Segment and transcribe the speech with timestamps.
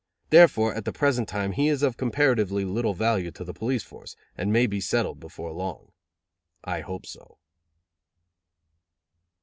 [0.31, 4.15] Therefore, at the present time he is of comparatively little value to the police force,
[4.35, 5.91] and may be settled before long.
[6.63, 7.37] I hope so.